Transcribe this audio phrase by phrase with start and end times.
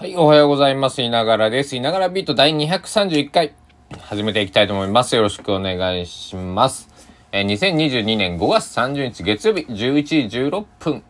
[0.00, 1.02] はい、おはようございます。
[1.02, 1.74] いながらです。
[1.74, 3.52] いながらビート第231回、
[3.98, 5.16] 始めていきたいと思います。
[5.16, 6.88] よろしくお願いします。
[7.32, 11.02] えー、2022年5月30日月曜日11時16分、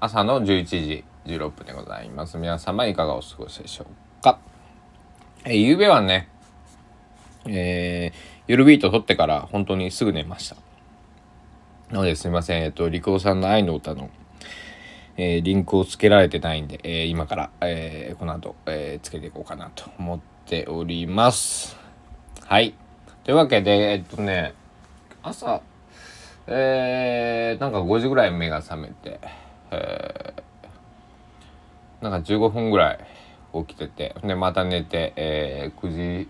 [0.00, 2.36] 朝の11時16分でございます。
[2.36, 3.86] 皆様いかがお過ごしでしょ
[4.20, 4.40] うか。
[5.44, 6.28] えー、夕べはね、
[7.46, 8.18] えー、
[8.48, 10.56] 夜ビート撮ってから本当にすぐ寝ました。
[11.92, 12.64] なのですみません。
[12.64, 14.10] えっと、リコーさんの愛の歌の
[15.16, 21.76] えー、リンクをつけられてないんで、えー、今から、えー、この後、えつけていこうかなと思っております。
[22.44, 22.74] はい。
[23.24, 24.54] というわけで、えっとね、
[25.22, 25.62] 朝、
[26.46, 29.20] えー、なんか5時ぐらい目が覚めて、
[29.70, 32.98] えー、なんか15分ぐらい
[33.66, 36.28] 起きてて、で、また寝て、えー、9時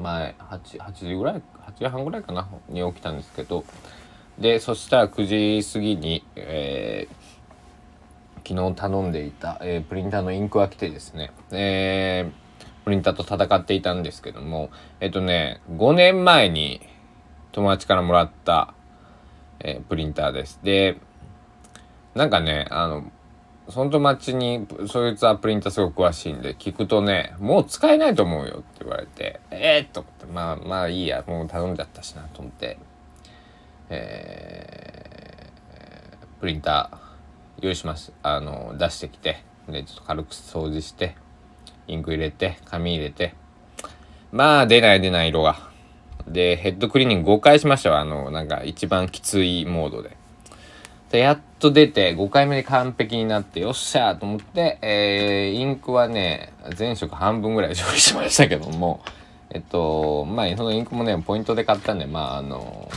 [0.00, 3.64] 前、8、8時ぐらい、8時半ぐらいかな、に起きたんですけど、
[4.38, 7.21] で、そしたら9時過ぎに、えー、
[8.46, 16.80] 昨日頼んでいた、えー、プリンターのインクが来てですね、えー、プリンターと戦っていたんですけども、えっ、とね、5年前に
[17.52, 18.74] 友達からもらった、
[19.60, 20.58] えー、プリンターです。
[20.62, 20.98] で、
[22.14, 23.10] なんかね、あの、
[23.68, 32.78] その友達に、そいつはプリンターすごく詳しいんで、聞くとね、もう使えないと思うよって言われて、えー、っと、まあまあいいや、もう頼んじゃったしなと思って、
[33.88, 37.01] えー、プリンター、
[37.62, 38.12] 用意します。
[38.22, 41.14] あの出してきてでちょっと軽く掃除して
[41.86, 43.34] インク入れて紙入れて。
[44.32, 45.70] まあ出ない出ない色が。
[46.26, 48.00] でヘッドクリーニング5回しましたわ。
[48.00, 50.16] あのなんか一番きついモードで。
[51.10, 59.00] でやっと出て5回目で完璧になってよっしゃーと思って、えー、インクはね全色半分ぐらい消費しましたけども。
[59.50, 62.90] えっとまあそのインクもねポイントで買ったんでまああの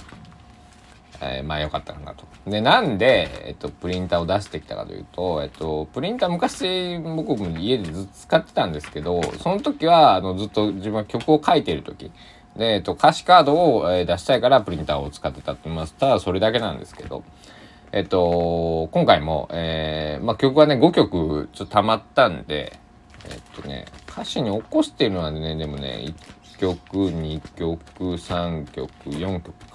[1.31, 2.26] えー、まあ良かったかなと。
[2.48, 12.12] で、なんで、えっと、プリンターを出してきたかというと、えっと、プリンター昔僕も家でずっと使ってたんですけど、その時は、あの、ずっと自分は曲を書いてる時、
[12.56, 15.94] で、えっと、歌詞カードを、えー、出したいからプリンターを使ってたって言います。
[15.95, 17.23] ただそれだけなんですけど、
[17.92, 22.80] えっと、今回も、えー、まあ、曲はね、5曲ちょっと溜まったんで、
[23.30, 26.14] えっとね、歌詞に起こしてるのはね、でもね、
[26.55, 27.80] 1曲、2曲、
[28.14, 29.74] 3曲、4曲か。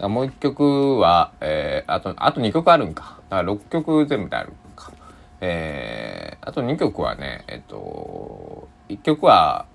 [0.00, 3.18] もう一曲は、えー、あと、あと2曲あるんか。
[3.30, 4.92] だから6曲全部であるか。
[5.40, 9.66] えー、あと2曲はね、えっと、1曲は、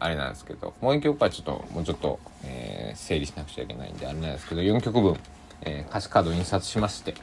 [0.00, 5.16] あれなんですけど、もう1曲はちょっと、もうちょっと、えー、整理しなくちゃいけないんで、あれなんですけど、4曲分、
[5.62, 7.14] えー、歌詞カード印刷しまして、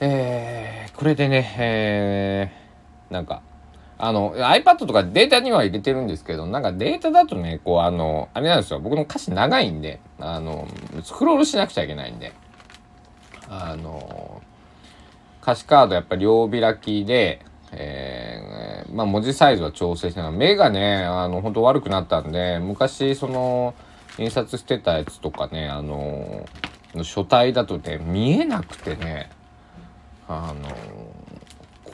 [0.00, 3.42] えー、これでね、えー、なんか、
[4.02, 8.80] あの、iPad とかデータには入れてるんですけど、なんかデータだとね、こう、あの、あれなんですよ。
[8.80, 10.66] 僕の歌詞長いんで、あの、
[11.02, 12.32] スクロールしなくちゃいけないんで、
[13.48, 14.42] あの、
[15.42, 20.32] 歌詞カードやっぱり両開きで、えー、まあ文字サイズは調整してない。
[20.32, 23.74] 目がね、あの、本当悪くなったんで、昔、その、
[24.18, 26.46] 印刷してたやつとかね、あの、
[27.02, 29.30] 書体だとね、見えなくてね、
[30.28, 30.68] あの、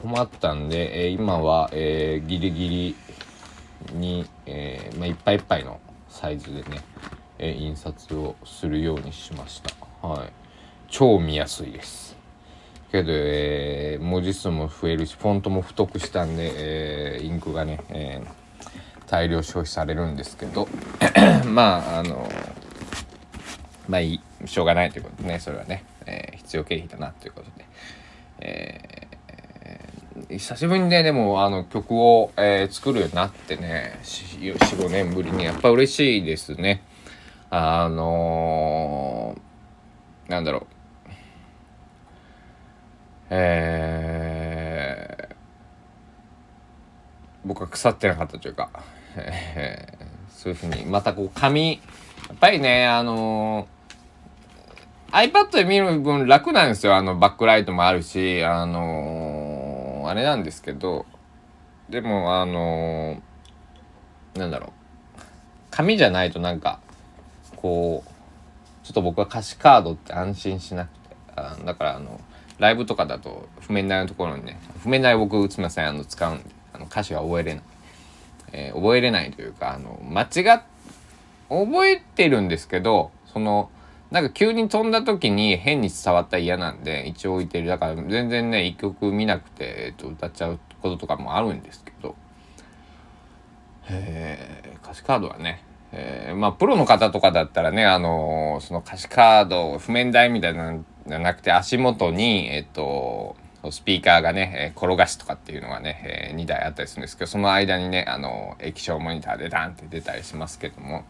[0.02, 2.96] 困ったんで、えー、今は、えー、ギリギリ
[3.94, 6.82] に、えー、まあ、いっぱいいっぱいのサイズでね、
[7.38, 10.06] え、印刷をするようにしました。
[10.06, 10.32] はい。
[10.88, 12.16] 超見やすいです。
[12.92, 18.22] けど、え、文字数も増えるし、フォントも太くしたんで、え、インクがね、え、
[19.06, 20.68] 大量消費されるんですけど、
[21.46, 22.28] まあ、あの
[23.88, 27.64] まあいい、しょうがないということでね、それはね、え、必要経費だなということで、
[28.40, 29.05] え
[30.31, 36.82] 久しぶりにね、でも、あの、曲を、えー、作るようになってね、4、5年ぶりに、やっぱ嬉しいですね。
[37.50, 40.66] あのー、なんだろう。
[43.28, 45.34] えー、
[47.44, 48.71] 僕は腐ってなかったというか、
[49.16, 56.97] えー、そういうふうに、またこう、紙、やっぱりね、あのー、iPad で見る分楽なんですよ。
[56.97, 59.16] あの、バックライトもあるし、あのー
[60.08, 61.06] あれなんですけど
[61.88, 64.70] でもあのー、なんだろう。
[65.70, 66.80] 紙じゃないとなんか
[67.56, 72.20] こうちょっと僕は歌詞カードって安心しなくてあだからあの
[72.58, 77.64] ライブとかだと譜面台のところにね譜面台僕すみませんあの使うんであの歌詞が覚えれない、
[78.52, 80.62] えー、覚えれないというかあの間違っ
[81.48, 83.70] 覚えてるんですけどその
[84.10, 87.66] なんか急に飛んだ時に変に伝わったら嫌なんで一応置いてる。
[87.66, 92.14] だから全然ね一曲見なくて、えっと、歌っちゃうこととかもあるんですけど。
[93.88, 95.62] え歌詞カードはね。
[95.92, 103.36] えー、まあプロの方とかだったらねあのー、その歌詞カード譜面台みたいなのじゃなくて足元にえっと
[103.70, 111.04] スピーカーがね、えー、転がしとかっていうのがね、えー、2台あったりするんですけどその間にねあの液晶モニターでダンって出たりしますけども、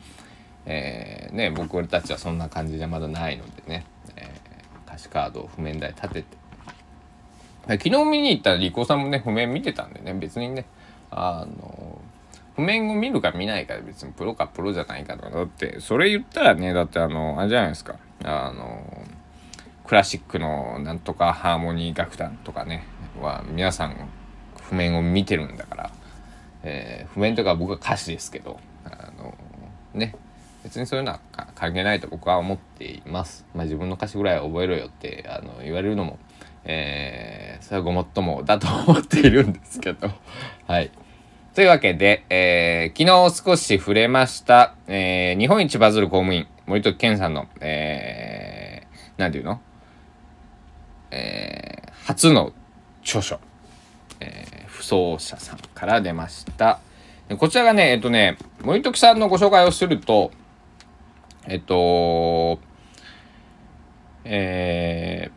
[0.66, 3.86] えー、ね僕たちはそんな感じじゃまだないのでね、
[4.16, 4.32] え
[4.86, 6.46] 歌詞カードを譜面台立てて。
[7.68, 10.66] 昨日見に行ったらリコさんもね譜面見てたんでね別にね。
[11.10, 12.00] あの
[12.56, 17.96] 譜面を見るか見ないかで別にプロかプロじゃないかとかだってそれ言ったらねだってあのあれじゃないですか。
[18.24, 19.04] あの
[19.84, 22.84] クラシックのなんとかハーモニー楽団とかね
[23.20, 24.08] は皆さん
[24.62, 25.90] 譜面を見てるんだから、
[26.64, 29.36] えー、譜面とか僕は歌詞ですけどあの
[29.94, 30.14] ね。
[30.66, 31.20] 別にそういうのは
[31.54, 33.46] 関係ないと僕は思っています。
[33.54, 36.18] まあ、自分の歌詞ぐらい覚えろよってあの言われるのも、
[36.64, 40.10] えー、それはごもっともだと思っているんですけど
[40.66, 40.90] はい。
[41.54, 49.60] というわけで、えー、昨日少し触れました、えー、日本一バズる公務員森時健さんの、えー、なんていうの？
[51.12, 52.52] えー、初の
[53.02, 53.38] 著書、
[54.18, 56.80] えー、不走者さんから出ました。
[57.38, 60.32] こちらがね、えっとね、森時さんのご紹介をすると、
[61.48, 62.58] えっと、
[64.25, 65.31] え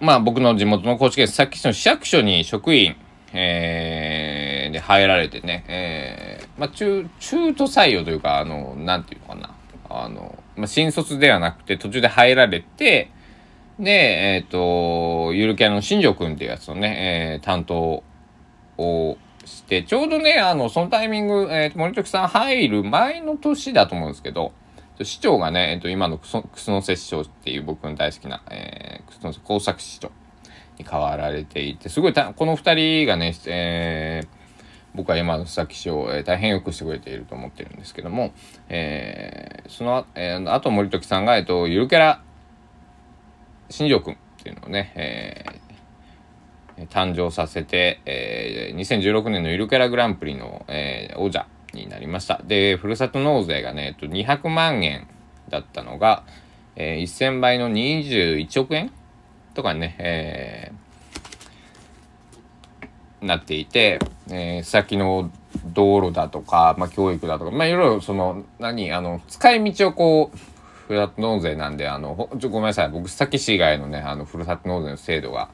[0.00, 2.96] ー、まあ僕の地元の高知県佐々木市の市役所に職員、
[3.32, 9.54] えー、で入られてね、えー、まあ中、中途採用というか、あの、なんていうのかな。
[9.88, 13.10] あの、まあ、新卒ではなくて途中で入られて、
[13.78, 13.90] で、
[14.34, 18.02] えっ、ー、と、ゆるキャラの新庄くんっていうやつのね、えー、担当
[18.76, 19.16] を
[19.50, 24.52] して、ちょうどね、あの、そのタイミング、えっ、ー、と、森時さん入る前の年だと思うんですけど、
[25.02, 30.10] 市長がね、えっ、ー、と、今の楠瀬市長っていう僕の大好きな、えー、楠瀬工作市長
[30.78, 34.28] に変わられていて、すごいた、この二人がね、えー、
[34.94, 38.32] 僕は今の佐々木市を、えー、大変よくしてくれていると思ってるんですけども、
[38.68, 42.22] えー、その、えー、あと森時さんが、えっ、ー、と、ゆるキャラ
[43.70, 45.69] 新庄君っていうのをね、えー、
[46.88, 52.40] 誕生させて、えー、2016年のゆるキャラグランプリの、えー、王者になりました。
[52.44, 55.06] で、ふるさと納税がね、えっと、200万円
[55.48, 56.24] だったのが、
[56.76, 58.90] えー、1000倍の21億円
[59.54, 63.98] とかね、えー、なっていて、
[64.28, 65.30] えー、先の
[65.66, 70.38] 道路だとか、まあ、教育だとか、まあ、いろいろその、何、あの、使い道をこう、
[70.86, 72.88] ふるさと納税なんで、あの、ちょごめんなさい。
[72.88, 75.50] 僕、須崎市以外のね、あの、ふるさと納税の制度が、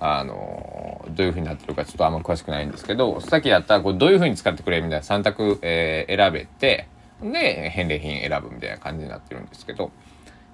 [0.00, 6.88] あの、どういうふうになってるかちょっとあんま詳しくないんですけど、須崎だったら、これどういうふうに使ってくれみたいな3択、えー、選べて、
[7.22, 9.90] で、返礼品選ぶみたいな感じになってるんですけど、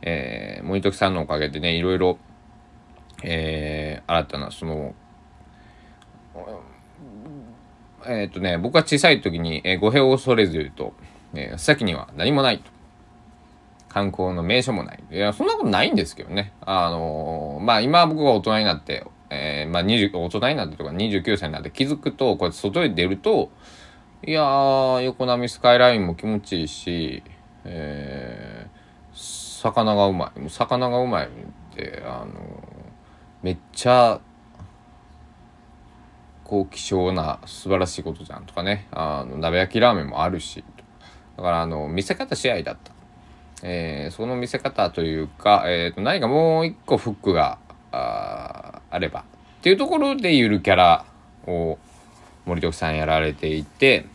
[0.00, 2.18] えー、森時さんのおかげでね、いろいろ、
[3.22, 4.94] えー、新たな、その、
[8.06, 10.94] えっ、ー、とね、僕が小さい時に、えー、語弊を恐れず言うと、
[11.34, 12.72] えー、先には何もないと。
[13.88, 15.02] 観光の名所もない。
[15.12, 16.52] いや、そんなことないんですけどね。
[16.62, 23.50] あのー、まあ今僕が大人になって、えー、まあ20、大人になってとか29歳になって気づくと、こうやって外に出ると、
[24.26, 27.22] いやー、横波スカイラインも気持ちいいし、
[27.64, 30.40] えー、魚がうまい。
[30.40, 31.28] もう魚がうまいっ
[31.74, 32.32] て、あの、
[33.42, 34.20] めっちゃ、
[36.44, 38.86] こう希少な素晴らしいことじゃんとかね。
[38.92, 40.62] あの、鍋焼きラーメンもあるし、
[41.36, 42.92] だからあの、見せ方試合だった。
[43.62, 47.58] えー、その見せ方というか、えー、と何かもう一個フックが
[47.94, 49.24] あればっ
[49.62, 51.04] ていうところでゆるキャラ
[51.46, 51.78] を
[52.46, 54.06] 森時さんやられていて、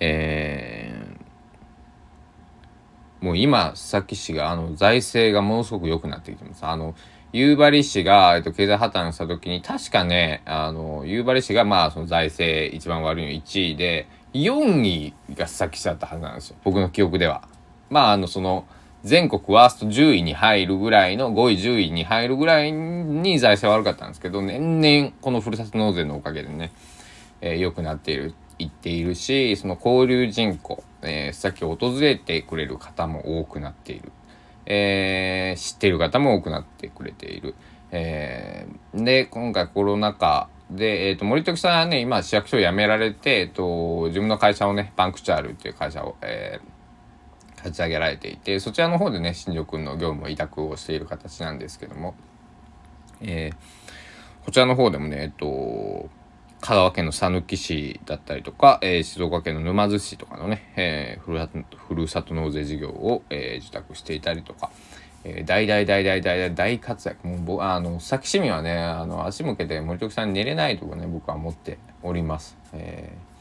[0.00, 6.64] えー、もう今佐々木氏があの財政がものすごく良くなってきてます。
[6.64, 6.94] あの
[7.32, 16.56] 夕張市が、えっと、経済破綻した時に確かねあの夕張市がまあその財政一番悪いの1位で4位が佐々木市だったはずなんですよ。
[16.64, 17.48] 僕の記憶では。
[17.90, 18.66] まあ、あの、その、
[19.06, 26.72] 全国ワースト10位に入るぐらいの、5位、10位に入るぐらいに財政悪かったんですけど、年々このふるさと納税のおかげでね、
[27.40, 34.10] えー、良くなっている、言っているし、その交流人口、えー、さっき訪れてくれる方も多くなっている。
[34.66, 37.54] えー、知っている方も多くなってくれている。
[37.92, 46.75] えー、で、今回コロナ禍で、えっ、ー、と、森時さんはね、今、市役所を辞められて、えっ、ー、と、自分の会社をね、パンクチャールっていう会社を、えー、
[47.56, 52.14] 立ち上げられていて、そちらの方でね、新庄君の業務を委託をしている形なんですけども、
[53.20, 56.08] えー、こちらの方でもね、えっ、と、
[56.60, 64.70] 香川県の讃岐市だったりとか、えー、静岡県の沼津市とかのね、えー、ふるさとふるさと納税事業を、えー、受託していたりとか、
[65.24, 67.26] えー、大大大大大大大活躍。
[67.26, 72.56] もうあの、佐木市民はね、あの、足向けて森徳さんに寝れないとかね、僕は思っております。
[72.72, 73.35] えー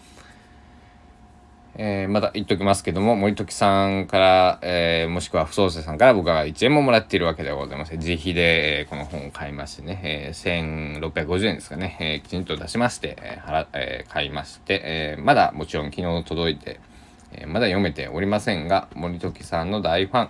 [1.77, 7.99] えー、また言っときますけども、森時さんから、えー、もしくは不創生さんから僕は1円ももらっているわけではございません。
[7.99, 16.79] 自費で、えー、この本を買いましてね、えー、1650円ですかね、えー、きちんと出しまして、えー払えー、買いまして、えー、まだもちろん昨日届いて、
[17.33, 20.29] えー、まだ読めておりませんが、森時さんの大ファン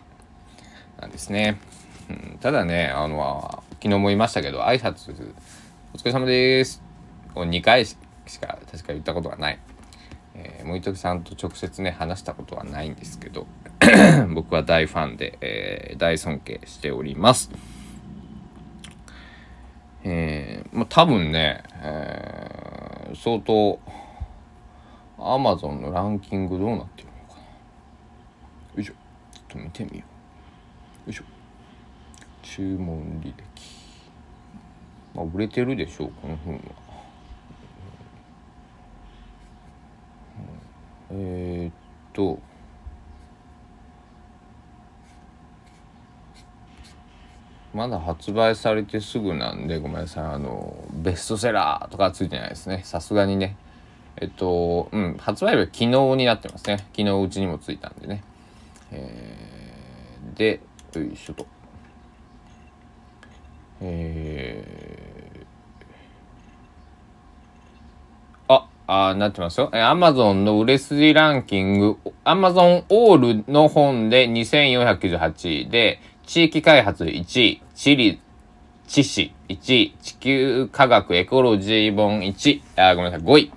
[0.99, 1.59] なんですね。
[2.09, 5.11] うん、ただね、あの、昨日も言いましたけど、挨拶、
[5.93, 6.81] お疲れ様です
[7.35, 7.95] を2回し
[8.41, 9.59] か確か言ったことがない。
[10.35, 13.47] えー、森時さんと直接ね話したことはないんですけど
[14.33, 17.49] 僕は大ファンで、えー、大尊敬しております。
[20.03, 23.79] えー、まあ多分ね、えー、相当
[25.17, 27.41] アマゾンのランキングどうなってるのかな。
[27.41, 28.93] よいしょ。
[29.33, 30.05] ちょっと見てみよ
[31.07, 31.09] う。
[31.09, 31.23] よいしょ。
[32.43, 33.35] 注文履歴。
[35.15, 36.84] まあ売れてるでしょうこの本は。
[41.17, 41.73] えー、っ
[42.13, 42.39] と。
[47.73, 50.25] まだ発売されてすぐなんでごめんなさい。
[50.25, 52.81] あのベストセラーとかついてないですね。
[52.83, 53.57] さすがにね。
[54.17, 55.17] えっとうん。
[55.17, 56.77] 発売日は昨日になってますね。
[56.95, 58.23] 昨日うちにもついたんでね。
[58.91, 60.61] えー、で
[60.93, 61.45] よいしょと。
[63.81, 64.44] えー
[68.87, 69.69] あなってますよ。
[69.73, 78.21] アマゾンの売れ筋ランキング、アマゾンオールの本で2498位で、地域開発1位、地理、
[78.87, 83.51] 知識1位、地球科学エコロジー本1位、あ、ごめんなさい、5位。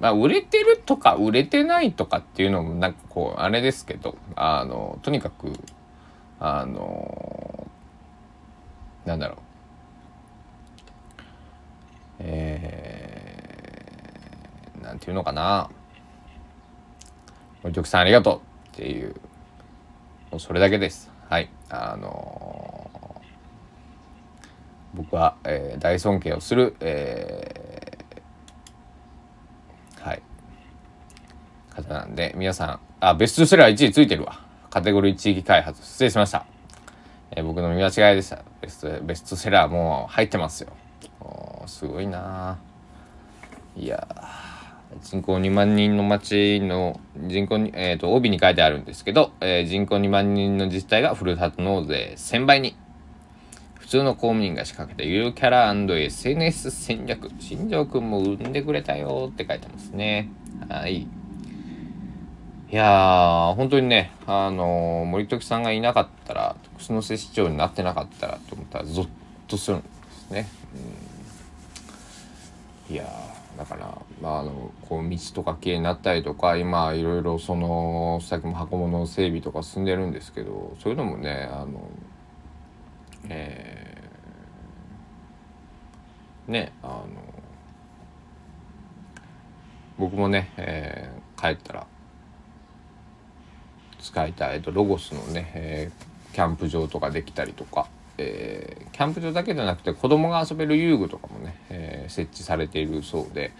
[0.00, 5.52] まあ、売れてるとか売れてないとかっていうのもなんかこう、あれですけど、あの、とにかく、
[6.40, 7.68] あの、
[9.04, 9.38] なんだろう。
[12.24, 15.68] えー、なんていうのかな。
[17.64, 19.14] 森徳さんありがとうっていう
[20.30, 21.10] もうそれだけです。
[21.28, 21.50] はい。
[21.68, 30.22] あのー、僕は、えー、大尊敬をする、えー、はい。
[31.70, 34.40] 方なんで皆さんあベストセラー1位ついてるわ。
[34.70, 36.46] カテゴリー地域開発失礼しました、
[37.32, 38.42] え、僕の見間違いでした。
[38.62, 40.72] ベストベストセラーもう入ってますよ。
[41.20, 42.56] おすごいな
[43.76, 44.06] いや
[45.00, 52.76] 人口2万人の町の人口に、えっ、ー、と、帯に書いてあるんですけど、えー、人口2万人の自治体がふるさと納税1000倍に。
[53.78, 57.30] 普通の公務員が仕掛けた有料キャラ &SNS 戦略。
[57.38, 60.30] 新庄くんも生んでくれたよって書いてますね。
[60.68, 61.02] はい。
[61.02, 61.08] い
[62.70, 69.08] やー、本当にね、あのー、森時さんがいなかったら、徳島市市長になってなかったらと思ったら、ゾッ
[69.46, 70.48] とするんですね。
[70.74, 71.12] うん
[72.92, 81.88] いやーだから、まあ、あのこう道とかきれいになったりとか今いろいろそのさっきも箱物整備とか進んでるんですけどそういうのもねあの
[83.28, 87.06] えー、ねあの
[89.98, 91.86] 僕もね、えー、帰ったら
[94.00, 97.86] 使いたいとロゴスのね、えー、キャンプ場とかできたりとか
[98.18, 103.52] えー、キャンプ場だけじゃなくて子供が遊べる遊具とかもね、ー、設置されているそうで、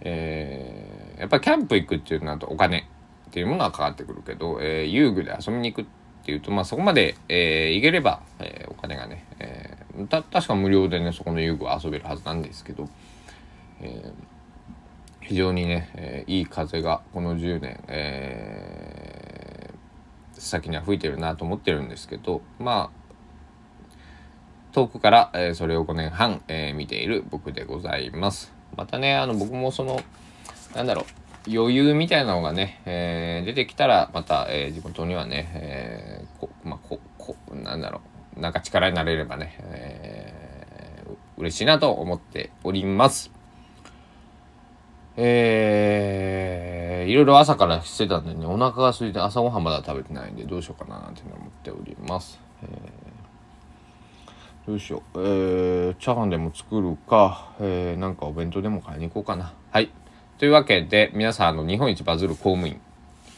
[0.00, 2.88] えー、やっぱりキャンプ行くっていうのはお金
[3.28, 5.88] っていうものはかかってくるけど、え遊具で遊びに行くっ
[6.24, 9.76] ていうと、まあ、そこまで、え行ければ、えお金がね、え
[10.08, 12.88] た確か無料でねそこの遊具は遊べるはずなんですけど、
[13.82, 14.10] え
[15.20, 19.70] 非常にね、えいい風がこの10年、え
[20.38, 23.05] 先には吹いてるなと思ってるんですけどまあ
[24.76, 28.52] 遠くから、えー、それを5年半、えー、見ている僕でございます。
[28.76, 30.02] またね、あの僕もその、
[30.74, 31.06] なんだろ
[31.48, 38.02] う、余裕みたいなのがね、えー、出てきたら、また、え、地元にはね、え、こ、まあ、こ、こ、なんだろ
[38.36, 43.30] う、なんか力になれればね、えー、嬉しいなと思っております。
[45.16, 52.38] えー、いろいろ朝からしてたんでね、お腹が空いて朝ごはんまだ食べてないんで、どうしようかななんて思っております。
[52.62, 53.05] えー
[54.66, 55.00] よいしょ。
[55.14, 59.54] えー、チャーハンでも作るか、えー、なんかお弁当でも買いに行こうかな。
[59.70, 59.92] はい。
[60.38, 62.80] というわけで、皆さん、あの、日本一バズる公務員、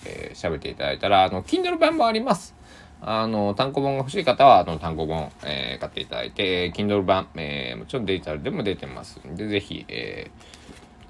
[0.06, 2.54] えー、喋っていただいたら、あの、Kindle 版もあります。
[3.02, 10.30] あの、単行本が欲しい方は、あの、単行本、えー、買っていただいて、Kindle 版、えー、もちろんデジタルでも出てますんで、ぜひ、え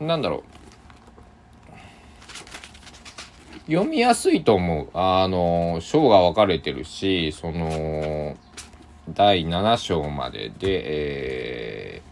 [0.00, 0.42] ー、なんだろ
[3.68, 3.70] う。
[3.70, 4.90] 読みやすいと思う。
[4.94, 8.36] あの、章が分かれてるし、その、
[9.14, 10.82] 第7章までで、
[11.96, 12.02] え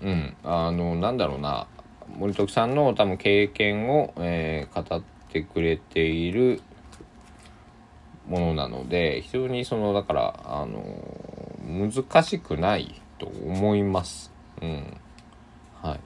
[0.00, 1.66] ー、うん、あの、なんだろうな、
[2.16, 6.60] 森徳さんの多分経験を、えー、語ってくれている
[8.28, 10.82] ものなので非常にそのだからあの
[11.64, 14.32] 難しくないと思います。
[14.60, 14.96] うん。
[15.80, 16.00] はい。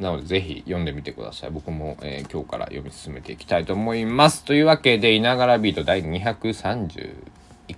[0.00, 1.50] なのでぜひ読んでみてください。
[1.50, 4.44] 僕も、えー、今日から読み進めていきたいと思います。
[4.44, 7.14] というわけで、いながらビート第231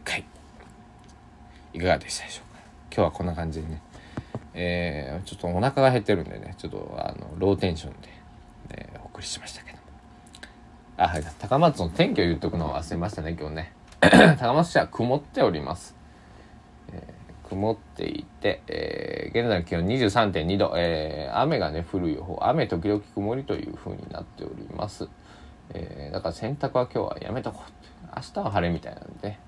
[0.05, 0.25] 回。
[1.75, 2.61] いかがでしたでしょうか？
[2.95, 3.83] 今日はこんな感じでね。
[4.55, 8.09] えー、ちょっとお腹が減ってるんでね、ちょっとあのローテンションで、
[8.71, 9.83] え、お送りしましたけども。
[10.99, 11.25] あ、はい。
[11.41, 13.73] 高松の天気を言っとくのを忘れましたね、今日ね。
[14.39, 16.02] 高松市は曇っております。
[17.53, 25.07] 曇っていて、えー、現在の気温23.2度、えー、雨がね、降る予報、雨時々曇りという風になっております。
[25.75, 29.39] えー、だから洗濯は今日はやめとこうって明日は晴れみたいなんで、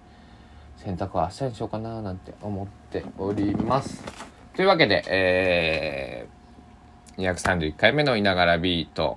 [0.76, 4.04] 洗濯は明日にしようかななんて思っております。
[4.54, 9.16] というわけで、えー、231回目のいながらビート、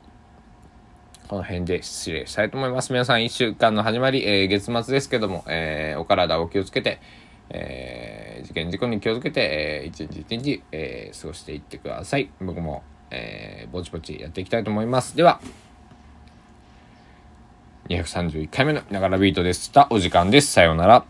[1.27, 2.94] この辺で失礼したいと思います。
[2.94, 7.01] 皆さん1週間の始まり、えー、月末ですけども、えー、お体お気をつけて、
[7.50, 12.29] えー、事件事故に気をつけて、えー、一日一日、えー、過ごしていってください。
[12.39, 15.17] 僕も、えー、ぼちぼちやっていきたいと思います。
[15.17, 15.41] では、
[17.89, 19.87] 231回目のながらビートでした。
[19.89, 20.53] お時間です。
[20.53, 21.05] さようなら。